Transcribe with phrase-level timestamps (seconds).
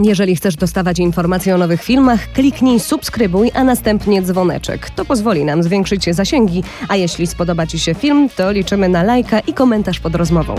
[0.00, 4.90] Jeżeli chcesz dostawać informacje o nowych filmach, kliknij subskrybuj, a następnie dzwoneczek.
[4.90, 9.40] To pozwoli nam zwiększyć zasięgi, a jeśli spodoba Ci się film, to liczymy na lajka
[9.40, 10.54] i komentarz pod rozmową.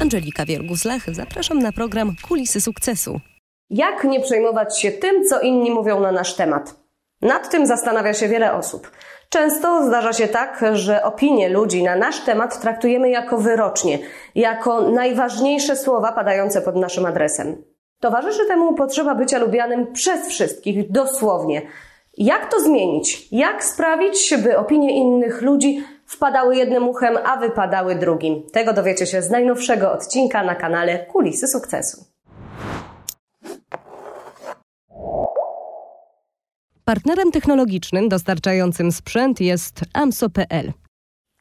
[0.00, 3.20] Angelika Wiergus-Lach, zapraszam na program Kulisy Sukcesu.
[3.70, 6.74] Jak nie przejmować się tym, co inni mówią na nasz temat?
[7.22, 8.90] Nad tym zastanawia się wiele osób.
[9.28, 13.98] Często zdarza się tak, że opinie ludzi na nasz temat traktujemy jako wyrocznie,
[14.34, 17.62] jako najważniejsze słowa padające pod naszym adresem.
[18.00, 21.62] Towarzyszy temu potrzeba bycia lubianym przez wszystkich, dosłownie.
[22.18, 23.28] Jak to zmienić?
[23.32, 28.42] Jak sprawić, by opinie innych ludzi wpadały jednym uchem, a wypadały drugim?
[28.52, 32.04] Tego dowiecie się z najnowszego odcinka na kanale Kulisy Sukcesu.
[36.84, 40.72] Partnerem technologicznym dostarczającym sprzęt jest AMSO.pl.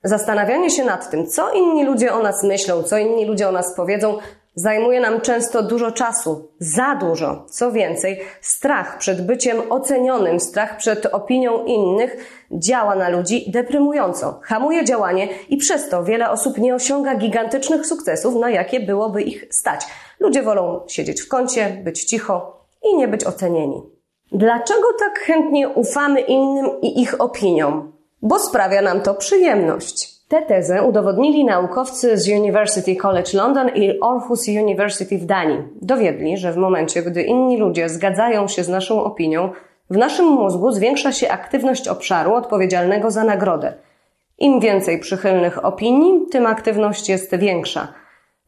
[0.04, 3.76] Zastanawianie się nad tym, co inni ludzie o nas myślą, co inni ludzie o nas
[3.76, 4.18] powiedzą,
[4.58, 7.46] zajmuje nam często dużo czasu, za dużo.
[7.50, 12.18] Co więcej, strach przed byciem ocenionym, strach przed opinią innych
[12.52, 18.36] działa na ludzi deprymująco, hamuje działanie i przez to wiele osób nie osiąga gigantycznych sukcesów,
[18.36, 19.86] na jakie byłoby ich stać.
[20.20, 23.82] Ludzie wolą siedzieć w kącie, być cicho i nie być ocenieni.
[24.32, 27.94] Dlaczego tak chętnie ufamy innym i ich opiniom?
[28.22, 30.17] Bo sprawia nam to przyjemność.
[30.28, 35.64] Tę tezę udowodnili naukowcy z University College London i Aarhus University w Danii.
[35.82, 39.50] Dowiedli, że w momencie, gdy inni ludzie zgadzają się z naszą opinią,
[39.90, 43.74] w naszym mózgu zwiększa się aktywność obszaru odpowiedzialnego za nagrodę.
[44.38, 47.88] Im więcej przychylnych opinii, tym aktywność jest większa.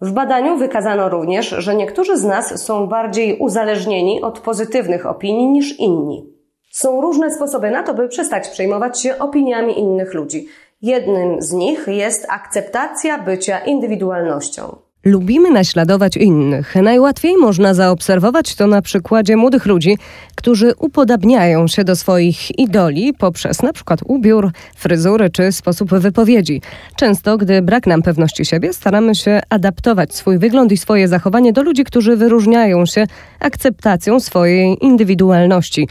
[0.01, 5.79] W badaniu wykazano również, że niektórzy z nas są bardziej uzależnieni od pozytywnych opinii niż
[5.79, 6.33] inni.
[6.71, 10.47] Są różne sposoby na to, by przestać przejmować się opiniami innych ludzi.
[10.81, 14.75] Jednym z nich jest akceptacja bycia indywidualnością.
[15.05, 16.75] Lubimy naśladować innych.
[16.75, 19.97] Najłatwiej można zaobserwować to na przykładzie młodych ludzi,
[20.35, 26.61] którzy upodabniają się do swoich idoli poprzez na przykład ubiór, fryzury czy sposób wypowiedzi.
[26.95, 31.63] Często, gdy brak nam pewności siebie, staramy się adaptować swój wygląd i swoje zachowanie do
[31.63, 33.07] ludzi, którzy wyróżniają się
[33.39, 35.87] akceptacją swojej indywidualności.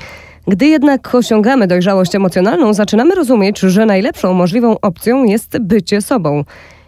[0.49, 6.45] Gdy jednak osiągamy dojrzałość emocjonalną, zaczynamy rozumieć, że najlepszą możliwą opcją jest bycie sobą.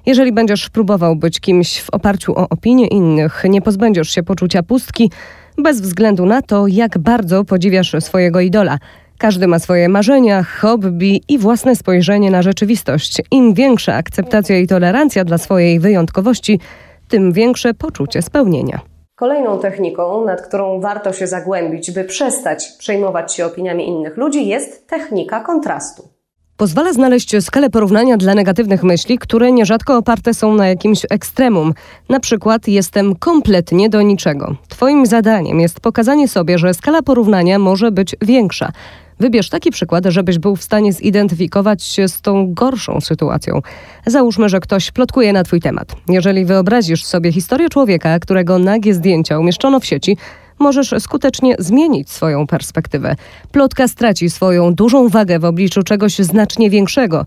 [0.06, 5.10] Jeżeli będziesz próbował być kimś w oparciu o opinie innych, nie pozbędziesz się poczucia pustki,
[5.58, 8.78] bez względu na to, jak bardzo podziwiasz swojego idola.
[9.18, 13.22] Każdy ma swoje marzenia, hobby i własne spojrzenie na rzeczywistość.
[13.30, 16.60] Im większa akceptacja i tolerancja dla swojej wyjątkowości,
[17.08, 18.89] tym większe poczucie spełnienia.
[19.20, 24.88] Kolejną techniką, nad którą warto się zagłębić, by przestać przejmować się opiniami innych ludzi, jest
[24.88, 26.08] technika kontrastu.
[26.56, 31.74] Pozwala znaleźć skalę porównania dla negatywnych myśli, które nierzadko oparte są na jakimś ekstremum.
[32.08, 34.54] Na przykład jestem kompletnie do niczego.
[34.68, 38.72] Twoim zadaniem jest pokazanie sobie, że skala porównania może być większa.
[39.20, 43.60] Wybierz taki przykład, żebyś był w stanie zidentyfikować się z tą gorszą sytuacją.
[44.06, 45.96] Załóżmy, że ktoś plotkuje na Twój temat.
[46.08, 50.16] Jeżeli wyobrazisz sobie historię człowieka, którego nagie zdjęcia umieszczono w sieci,
[50.58, 53.16] możesz skutecznie zmienić swoją perspektywę.
[53.52, 57.26] Plotka straci swoją dużą wagę w obliczu czegoś znacznie większego.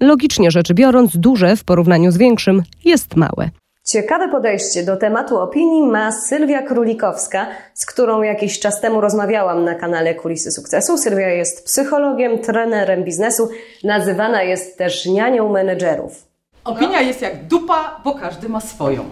[0.00, 3.50] Logicznie rzecz biorąc, duże w porównaniu z większym jest małe.
[3.86, 9.74] Ciekawe podejście do tematu opinii ma Sylwia Królikowska, z którą jakiś czas temu rozmawiałam na
[9.74, 10.98] kanale Kulisy Sukcesu.
[10.98, 13.48] Sylwia jest psychologiem, trenerem biznesu,
[13.84, 16.26] nazywana jest też nianią menedżerów.
[16.64, 19.04] Opinia jest jak dupa, bo każdy ma swoją.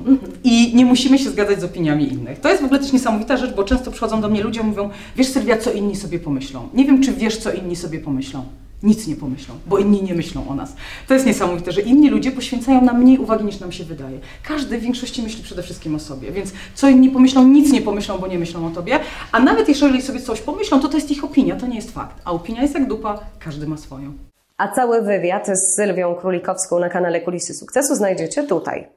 [0.44, 2.40] I nie musimy się zgadzać z opiniami innych.
[2.40, 4.90] To jest w ogóle też niesamowita rzecz, bo często przychodzą do mnie ludzie i mówią,
[5.16, 6.68] wiesz Sylwia, co inni sobie pomyślą.
[6.74, 8.44] Nie wiem, czy wiesz, co inni sobie pomyślą
[8.84, 10.76] nic nie pomyślą, bo inni nie myślą o nas.
[11.08, 14.18] To jest niesamowite, że inni ludzie poświęcają nam mniej uwagi niż nam się wydaje.
[14.42, 18.18] Każdy w większości myśli przede wszystkim o sobie, więc co inni pomyślą, nic nie pomyślą,
[18.18, 19.00] bo nie myślą o tobie,
[19.32, 22.22] a nawet jeżeli sobie coś pomyślą, to to jest ich opinia, to nie jest fakt.
[22.24, 24.12] A opinia jest jak dupa, każdy ma swoją.
[24.56, 28.88] A cały wywiad z Sylwią Królikowską na kanale Kulisy Sukcesu znajdziecie tutaj.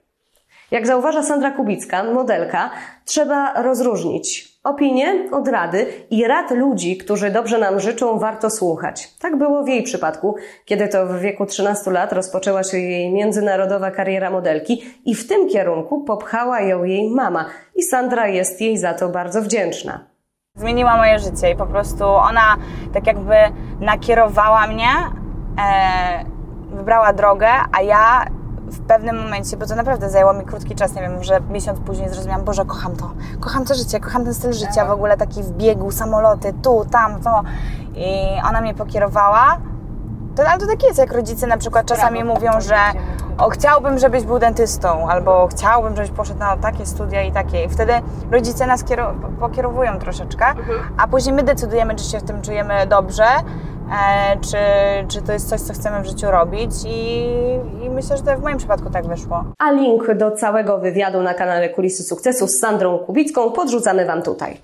[0.71, 2.71] Jak zauważa Sandra Kubicka, modelka,
[3.05, 9.13] trzeba rozróżnić opinie od rady i rad ludzi, którzy dobrze nam życzą, warto słuchać.
[9.19, 10.35] Tak było w jej przypadku,
[10.65, 15.49] kiedy to w wieku 13 lat rozpoczęła się jej międzynarodowa kariera modelki i w tym
[15.49, 20.05] kierunku popchała ją jej mama i Sandra jest jej za to bardzo wdzięczna.
[20.55, 22.57] Zmieniła moje życie i po prostu ona
[22.93, 23.35] tak jakby
[23.79, 24.89] nakierowała mnie,
[25.59, 26.25] e,
[26.75, 28.25] wybrała drogę, a ja
[28.67, 32.09] w pewnym momencie, bo to naprawdę zajęło mi krótki czas, nie wiem, że miesiąc później
[32.09, 35.51] zrozumiałam, Boże, kocham to, kocham to życie, kocham ten styl życia, w ogóle taki w
[35.51, 37.41] biegu, samoloty, tu, tam, to.
[37.95, 39.57] I ona mnie pokierowała.
[40.35, 42.75] To, ale to tak jest, jak rodzice na przykład czasami mówią, że
[43.37, 47.63] o chciałbym, żebyś był dentystą, albo chciałbym, żebyś poszedł na takie studia i takie.
[47.63, 47.93] I wtedy
[48.31, 48.83] rodzice nas
[49.39, 50.79] pokierowują troszeczkę, mhm.
[50.97, 53.25] a później my decydujemy, czy się w tym czujemy dobrze,
[54.41, 54.57] czy,
[55.07, 57.25] czy to jest coś, co chcemy w życiu robić i,
[57.85, 59.45] i myślę, że w moim przypadku tak wyszło.
[59.57, 64.57] A link do całego wywiadu na kanale Kulisy Sukcesu z Sandrą Kubicką podrzucamy Wam tutaj.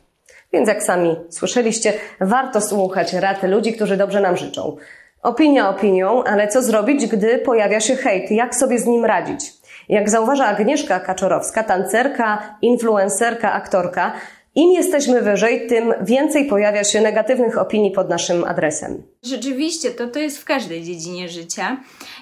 [0.54, 4.78] Więc jak sami słyszeliście, warto słuchać rad ludzi, którzy dobrze nam życzą.
[5.24, 8.32] Opinia opinią, ale co zrobić, gdy pojawia się hejt?
[8.32, 9.54] Jak sobie z nim radzić?
[9.90, 14.12] Jak zauważa Agnieszka Kaczorowska, tancerka, influencerka, aktorka,
[14.56, 19.04] im jesteśmy wyżej, tym więcej pojawia się negatywnych opinii pod naszym adresem.
[19.24, 21.78] Rzeczywiście, to, to jest w każdej dziedzinie życia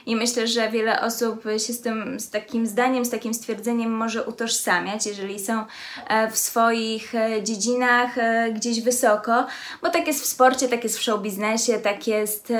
[0.05, 4.23] i myślę, że wiele osób się z tym, z takim zdaniem, z takim stwierdzeniem może
[4.23, 5.65] utożsamiać, jeżeli są
[6.07, 9.45] e, w swoich e, dziedzinach e, gdzieś wysoko,
[9.81, 12.53] bo tak jest w sporcie, tak jest w show biznesie, tak jest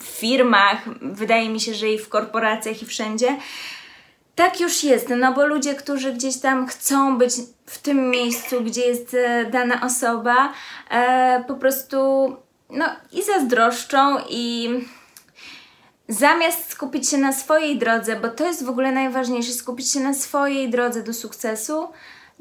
[0.00, 3.36] w firmach, wydaje mi się, że i w korporacjach i wszędzie
[4.34, 7.32] tak już jest, no bo ludzie, którzy gdzieś tam chcą być
[7.66, 10.52] w tym miejscu, gdzie jest e, dana osoba,
[10.90, 11.96] e, po prostu
[12.70, 14.70] no i zazdroszczą i
[16.08, 20.14] zamiast skupić się na swojej drodze, bo to jest w ogóle najważniejsze, skupić się na
[20.14, 21.88] swojej drodze do sukcesu,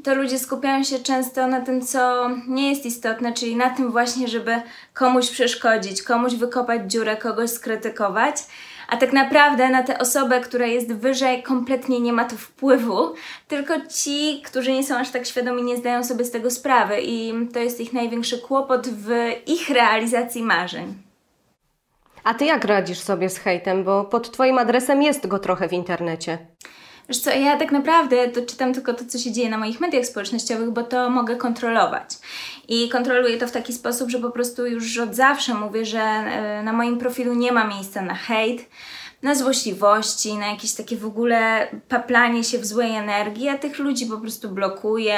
[0.03, 4.27] to ludzie skupiają się często na tym, co nie jest istotne, czyli na tym właśnie,
[4.27, 4.61] żeby
[4.93, 8.35] komuś przeszkodzić, komuś wykopać dziurę, kogoś skrytykować
[8.93, 13.13] a tak naprawdę na tę osobę, która jest wyżej, kompletnie nie ma to wpływu,
[13.47, 17.33] tylko ci, którzy nie są aż tak świadomi, nie zdają sobie z tego sprawy i
[17.53, 19.09] to jest ich największy kłopot w
[19.47, 20.93] ich realizacji marzeń.
[22.23, 25.73] A ty jak radzisz sobie z hejtem, bo pod twoim adresem jest go trochę w
[25.73, 26.37] internecie?
[27.09, 30.05] Wiesz co, ja tak naprawdę to czytam tylko to, co się dzieje na moich mediach
[30.05, 32.09] społecznościowych, bo to mogę kontrolować.
[32.67, 36.63] I kontroluję to w taki sposób, że po prostu już od zawsze mówię, że e,
[36.63, 38.69] na moim profilu nie ma miejsca na hejt,
[39.23, 43.43] na złośliwości, na jakieś takie w ogóle paplanie się w złej energii.
[43.43, 45.17] Ja tych ludzi po prostu blokuję,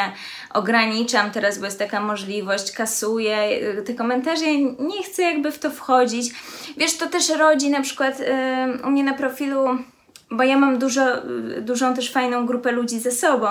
[0.53, 4.57] ograniczam teraz, bo jest taka możliwość, kasuję e, te komentarze.
[4.79, 6.31] Nie chcę jakby w to wchodzić.
[6.77, 8.25] Wiesz, to też rodzi na przykład yy,
[8.87, 9.77] u mnie na profilu
[10.31, 11.01] bo ja mam dużo,
[11.61, 13.47] dużą też fajną grupę ludzi ze sobą.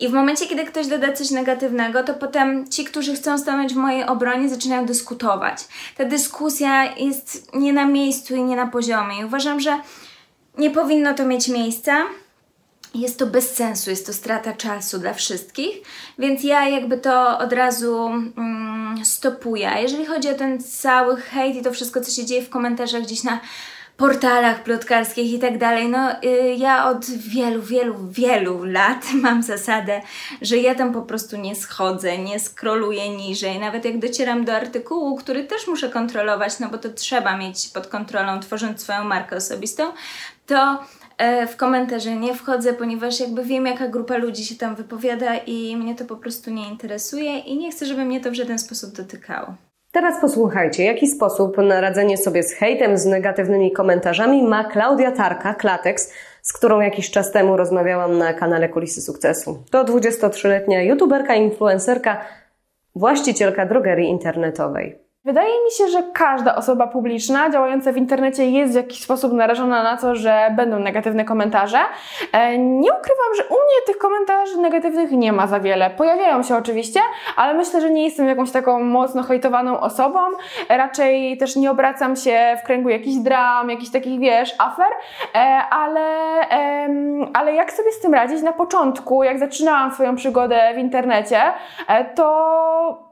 [0.00, 3.76] I w momencie, kiedy ktoś doda coś negatywnego, to potem ci, którzy chcą stanąć w
[3.76, 5.58] mojej obronie, zaczynają dyskutować.
[5.96, 9.20] Ta dyskusja jest nie na miejscu i nie na poziomie.
[9.20, 9.80] I uważam, że
[10.58, 12.02] nie powinno to mieć miejsca.
[12.94, 15.76] Jest to bez sensu, jest to strata czasu dla wszystkich,
[16.18, 19.70] więc ja jakby to od razu mm, stopuję.
[19.82, 23.22] Jeżeli chodzi o ten cały hejt i to wszystko, co się dzieje w komentarzach gdzieś
[23.22, 23.40] na
[23.96, 25.88] portalach plotkarskich i tak dalej.
[25.88, 30.02] No, y, ja od wielu, wielu, wielu lat mam zasadę,
[30.42, 33.58] że ja tam po prostu nie schodzę, nie skroluję niżej.
[33.58, 37.86] Nawet jak docieram do artykułu, który też muszę kontrolować, no bo to trzeba mieć pod
[37.86, 39.92] kontrolą, tworząc swoją markę osobistą,
[40.46, 40.84] to
[41.18, 45.76] e, w komentarze nie wchodzę, ponieważ jakby wiem, jaka grupa ludzi się tam wypowiada i
[45.76, 48.92] mnie to po prostu nie interesuje i nie chcę, żeby mnie to w żaden sposób
[48.92, 49.65] dotykało.
[49.96, 55.54] Teraz posłuchajcie, jaki sposób na radzenie sobie z hejtem, z negatywnymi komentarzami ma Klaudia Tarka,
[55.54, 56.12] Klatex,
[56.42, 59.62] z którą jakiś czas temu rozmawiałam na kanale Kulisy Sukcesu.
[59.70, 62.24] To 23-letnia youtuberka, influencerka,
[62.94, 65.05] właścicielka drogerii internetowej.
[65.26, 69.82] Wydaje mi się, że każda osoba publiczna działająca w internecie jest w jakiś sposób narażona
[69.82, 71.78] na to, że będą negatywne komentarze.
[72.32, 75.90] E, nie ukrywam, że u mnie tych komentarzy negatywnych nie ma za wiele.
[75.90, 77.00] Pojawiają się oczywiście,
[77.36, 80.18] ale myślę, że nie jestem jakąś taką mocno hejtowaną osobą.
[80.68, 84.92] Raczej też nie obracam się w kręgu jakichś dram, jakichś takich, wiesz, afer,
[85.34, 85.38] e,
[85.70, 86.08] ale,
[87.34, 88.42] ale jak sobie z tym radzić?
[88.42, 91.40] Na początku, jak zaczynałam swoją przygodę w internecie,
[91.88, 93.05] e, to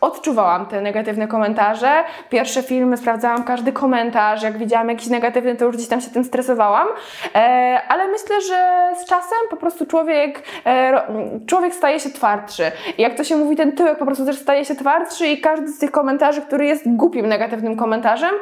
[0.00, 2.04] odczuwałam te negatywne komentarze.
[2.30, 6.24] Pierwsze filmy sprawdzałam każdy komentarz, jak widziałam jakiś negatywny, to już gdzieś tam się tym
[6.24, 6.88] stresowałam.
[7.34, 11.02] E, ale myślę, że z czasem po prostu człowiek, e,
[11.46, 12.72] człowiek staje się twardszy.
[12.98, 15.68] I jak to się mówi, ten tyłek po prostu też staje się twardszy i każdy
[15.68, 18.34] z tych komentarzy, który jest głupim negatywnym komentarzem,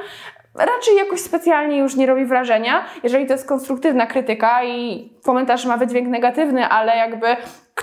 [0.55, 2.85] raczej jakoś specjalnie już nie robi wrażenia.
[3.03, 7.27] Jeżeli to jest konstruktywna krytyka i komentarz ma wydźwięk negatywny, ale jakby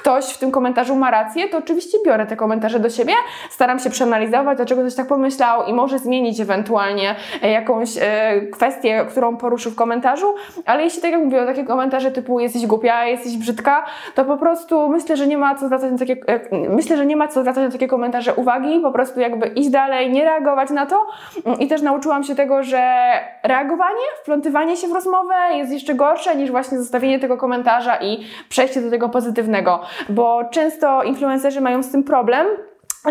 [0.06, 3.14] ktoś w tym komentarzu ma rację, to oczywiście biorę te komentarze do siebie,
[3.50, 9.06] staram się przeanalizować, dlaczego ktoś tak pomyślał i może zmienić ewentualnie e, jakąś e, kwestię,
[9.10, 10.36] którą poruszył w komentarzu,
[10.66, 13.86] ale jeśli tak jak mówię, takie komentarze typu jesteś głupia, jesteś brzydka,
[14.16, 17.16] to po prostu myślę, że nie ma co zwracać na takie, e, myślę, że nie
[17.16, 20.86] ma co zwracać na takie komentarze uwagi, po prostu jakby iść dalej, nie reagować na
[20.86, 21.08] to.
[21.46, 22.96] Mm, i też nauczyłam się tego, że
[23.44, 28.82] reagowanie, wplątywanie się w rozmowę jest jeszcze gorsze niż właśnie zostawienie tego komentarza i przejście
[28.82, 32.48] do tego pozytywnego bo często influencerzy mają z tym problem,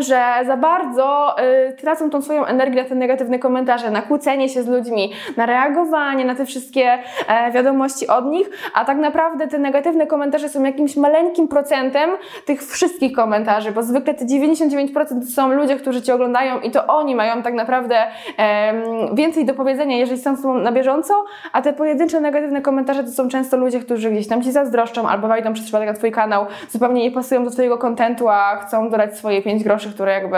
[0.02, 1.36] że za bardzo
[1.70, 5.46] y, tracą tą swoją energię na te negatywne komentarze, na kłócenie się z ludźmi, na
[5.46, 6.98] reagowanie na te wszystkie
[7.28, 12.10] e, wiadomości od nich, a tak naprawdę te negatywne komentarze są jakimś maleńkim procentem
[12.44, 16.86] tych wszystkich komentarzy, bo zwykle te 99% to są ludzie, którzy Cię oglądają i to
[16.86, 17.96] oni mają tak naprawdę
[18.38, 18.72] e,
[19.14, 23.10] więcej do powiedzenia, jeżeli są z Tobą na bieżąco, a te pojedyncze negatywne komentarze to
[23.10, 26.46] są często ludzie, którzy gdzieś tam Ci zazdroszczą albo wejdą przez przypadek na Twój kanał,
[26.70, 30.36] zupełnie nie pasują do Twojego kontentu, a chcą dodać swoje 5 groszy rzeczy, które jakby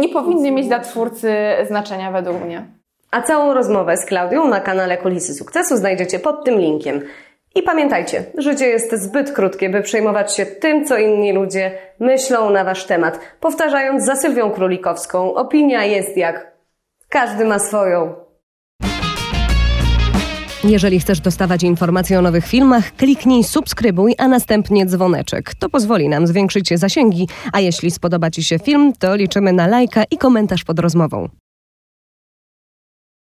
[0.00, 1.34] nie powinny mieć dla twórcy
[1.66, 2.66] znaczenia według mnie.
[3.10, 7.02] A całą rozmowę z Klaudią na kanale Kulisy Sukcesu znajdziecie pod tym linkiem.
[7.54, 12.64] I pamiętajcie, życie jest zbyt krótkie, by przejmować się tym, co inni ludzie myślą na
[12.64, 13.20] wasz temat.
[13.40, 16.52] Powtarzając za Sylwią Królikowską, opinia jest jak
[17.08, 18.14] każdy ma swoją.
[20.64, 25.54] Jeżeli chcesz dostawać informacje o nowych filmach, kliknij subskrybuj, a następnie dzwoneczek.
[25.54, 30.04] To pozwoli nam zwiększyć zasięgi, a jeśli spodoba Ci się film, to liczymy na lajka
[30.10, 31.28] i komentarz pod rozmową.